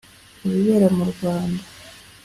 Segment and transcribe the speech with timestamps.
[0.37, 1.63] ku bibera mu rwanda!